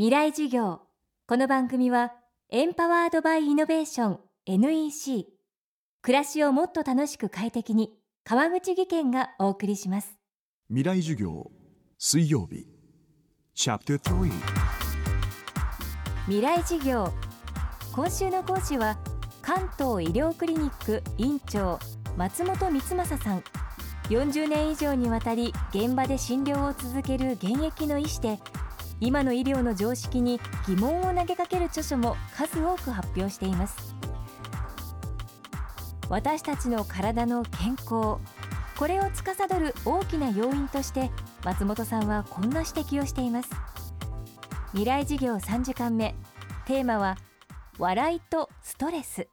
[0.00, 0.80] 未来授業。
[1.26, 2.14] この番組は
[2.48, 5.26] エンパワードバイイノベーション NEC
[6.00, 7.90] 暮らしをもっと楽しく快適に
[8.24, 10.14] 川口義賢がお送りします。
[10.68, 11.50] 未来授業
[11.98, 12.66] 水曜日。
[13.54, 14.30] チャプター
[16.24, 17.12] 未来授業。
[17.92, 18.96] 今週の講師は
[19.42, 21.78] 関東医療クリニック院長
[22.16, 23.44] 松本光正さん。
[24.08, 28.38] 40年以上にわたり現場で診療を続ける現役の医師で
[29.00, 30.38] 今の医療の常識に
[30.68, 33.94] 疑問を投げかける著書も数多く発表しています。
[36.10, 38.18] 私たちの体の健康
[38.76, 41.10] これを司る大きな要因として
[41.44, 43.50] 松本さんはこんな指摘をしています。
[44.72, 46.14] 未来事業3時間目
[46.66, 47.16] テーマは
[47.78, 49.28] 笑いとストレス。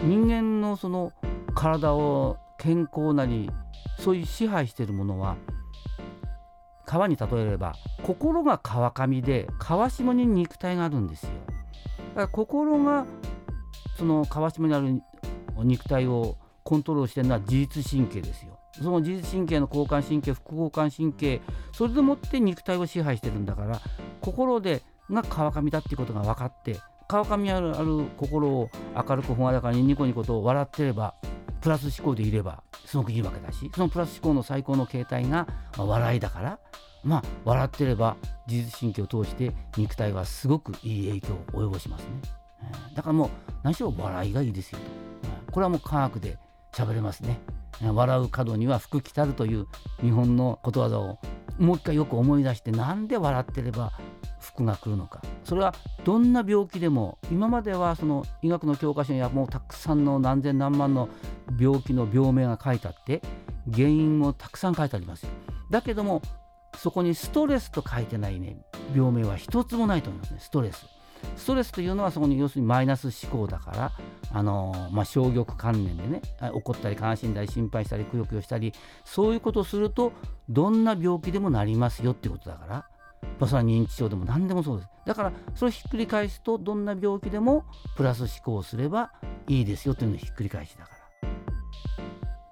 [0.00, 1.12] 人間のその
[1.54, 3.50] 体を健康なり
[3.98, 5.36] そういう支配しているものは
[6.86, 11.30] 川に例えれば心が川上で川下に肉体があるんですよ。
[12.10, 13.04] だから心が
[13.98, 15.02] その川下にある
[15.64, 18.58] 肉体をコントロールしてるのは自律神経ですよ。
[18.72, 21.40] その自律神経の交感神経副交感神経
[21.72, 23.80] それでもって肉体を支配してるんだから
[24.20, 26.76] 心でが川上だっていうことが分かって
[27.08, 31.14] 川上あるある心を明るく朗らかにニコニコと笑ってれば
[31.66, 36.60] プラス思考でいればすごくいいわけだしそのプラス思考の最高の形態が、まあ、笑いだから
[37.02, 42.08] まあ笑ってれば自律神経を通して肉体はすごくいい影響を及ぼしますね、
[42.62, 43.30] えー、だからもう
[43.64, 44.84] 何しろ笑いがいいですよと、
[45.24, 46.38] えー、これはもう科学で
[46.72, 47.40] 喋れますね、
[47.82, 49.66] えー、笑う角には福来たるという
[50.02, 51.18] 日本のことわざを
[51.58, 53.90] もう一回よく思い出してなんで笑ってれば
[54.38, 55.20] 福が来るのか。
[55.46, 61.08] それはどんな病気でも今まではその医学の教科書にはもうたくさんの何千何万の
[61.58, 63.22] 病気の病名が書いてあって
[63.72, 65.30] 原因もたくさん書いてありますよ。
[65.70, 66.20] だけども
[66.76, 68.58] そこにストレスと書いてないね
[68.94, 70.84] 病名は一つもないと思いますねストレス。
[71.36, 73.92] ストレスというのはそこに要するにマイナス思考だから
[74.32, 76.20] あのまあ、消極観念でね
[76.52, 80.12] 怒ったり悲しんだり心配したりくよくよしたりそういうことをすると
[80.48, 82.84] どんな病気でもなりますよっていうことだから
[83.38, 84.90] まあ、それは認知症でも何でもそうです。
[85.04, 87.64] だからそれをひっくり返すとどんな病気でも
[87.96, 89.12] プラス思考すれば
[89.48, 90.96] いいですよというのをひっくり返しだから。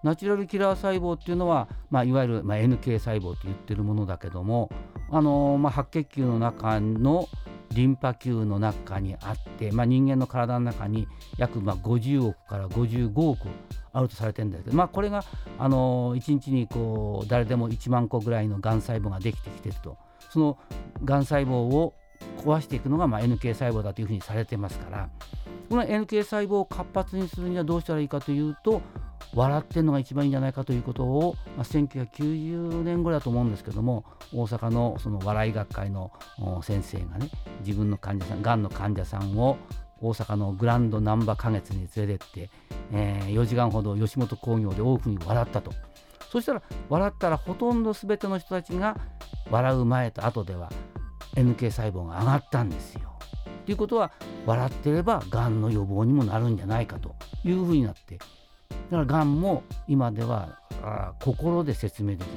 [0.04, 4.70] ナチュラルキラー細胞っていうのは、まあ、いわゆる、まあ、NK 細胞と言ってるものだけども、
[5.10, 7.26] あのー、まあ、白血球の中の
[7.72, 11.08] リンパ球の中にあって、まあ、人間の体の中に
[11.38, 13.48] 約まあ50億から55億
[13.94, 15.24] あるとされてるんですけど、まあ、これが、
[15.58, 19.96] あのー、1日にこう誰でも1万個ぐらいのがん細胞ができてきてると。
[20.30, 20.58] その
[21.04, 21.94] がん細胞を
[22.38, 25.08] 壊していくのがまあ NK 細胞だというふうにされてますから
[25.68, 28.82] この NK 細胞を活発にするにはどうしたらいいかというと
[29.34, 36.12] 笑ってるのが一番いいんじゃないかということを、まあ、1990年ぐらいだと思うんですけども大阪のその笑い学会の
[36.62, 37.30] 先生がね
[37.64, 39.56] 自分の患者さんがんの患者さんを
[40.00, 42.50] 大阪のグランドナンバー花月に連れてって、
[42.92, 45.72] えー、4時間ほど吉本興業で多くに笑ったと。
[46.30, 48.96] そしたら笑ったらほとんど全ての人たちが
[49.50, 50.70] 笑う前と後では
[51.36, 53.14] NK 細胞が上がったんですよ。
[53.66, 54.12] ということは
[54.46, 58.24] 笑ってればがんの予防にもなるんじゃないかというふうになってだ
[58.90, 62.32] からがんも今ではあ心で説明できるね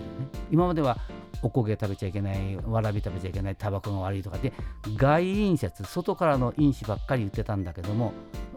[0.52, 0.98] 今までは
[1.42, 4.54] おこげ食べちゃいけないわらび食べちゃいけないタバコが悪いとかって
[4.96, 8.14] 外因説外からの因子ばっかり言ってたんだけども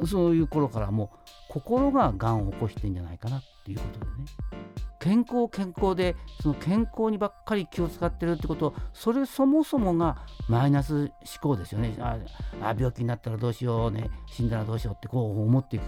[0.07, 1.19] そういう頃からもう
[1.49, 4.60] 心ががんを起こしてんじゃないかなっていうことでね
[5.01, 11.97] 健康健康でその健康にばっかり気を使ってるってことそれそもそもがマイナス思考ですよね。
[11.99, 12.19] あ
[12.61, 14.11] あ病気になったらどうしようね。
[14.31, 15.85] 死んだらどうしようってこう思っていく。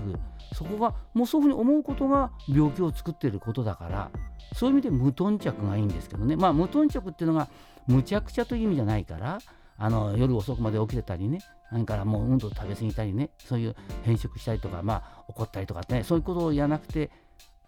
[0.55, 4.11] そこがもうそういうふうに思うことが病気を作ってることだから
[4.55, 6.37] そういう意味で無頓着がいいんですけどね。
[6.37, 7.49] まあ無頓着っていうのが
[7.87, 9.41] むちゃくちゃという意味じゃないから
[9.77, 11.41] あの夜遅くまで起きてたりね。
[11.71, 13.31] 何からもううんと食べ過ぎたりね。
[13.39, 16.03] そういう変色したりとかまあ怒ったりとかね。
[16.03, 17.11] そういうことをやらなくて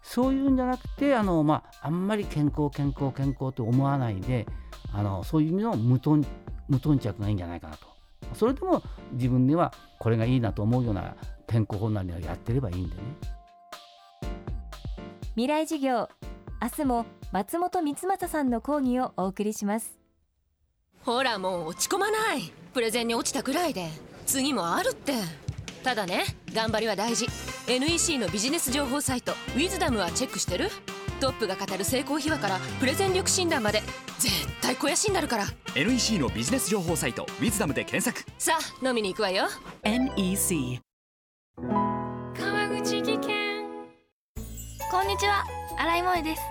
[0.05, 4.45] そういうんじゃなくてあの、まあ、あんまり健康健康健康と思わないで
[4.93, 6.25] あのそういう意味の無頓
[6.69, 7.87] 無頓着がいいんじゃないかなと。
[8.33, 8.81] それでも
[9.11, 11.15] 自分ではこれがいいなと思うような
[11.47, 13.01] 健康法なりはやってればいいんでね。
[15.35, 16.07] 未来事業。
[16.61, 19.99] 明日も松本光正さんの講義をお送りします。
[21.03, 22.51] ほらもう落ち込まない。
[22.73, 23.89] プレゼンに落ちたくらいで。
[24.25, 25.13] 次もあるって
[25.85, 27.27] ただね頑張りは大事。
[27.67, 30.71] NEC のビジネス情報サイト「ウィズダムはチェックしてる？
[31.21, 33.83] トップが語る成功秘話からプレゼン力診断まで
[34.17, 35.45] 絶対肥やしになるから。
[35.75, 38.27] NEC のビジネス情報サイト「ウィズダムで検索。
[38.39, 39.45] さあ飲みに行くわよ。
[39.83, 40.81] NEC
[41.61, 43.65] 川口技研。
[44.89, 45.45] こんにちは。
[45.77, 46.41] 新井萌です。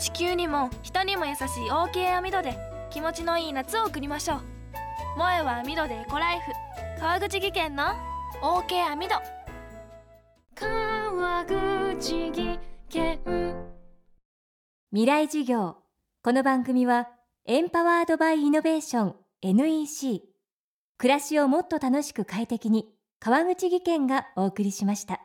[0.00, 2.58] 地球にも人にも優しい OK 網戸で
[2.90, 4.40] 気持ちのいい夏を送りましょう。
[5.16, 6.46] 萌えは網戸でエコライフ。
[6.98, 7.92] 川口技研の
[8.46, 9.14] OK 網戸
[10.54, 12.58] 川口技
[12.90, 13.18] 研。
[14.92, 15.76] 未来授業。
[16.22, 17.08] この番組は
[17.46, 20.24] エンパワードバイイノベーション NEC
[20.98, 22.86] 暮らしをもっと楽しく快適に
[23.18, 25.22] 川口技研がお送りしました。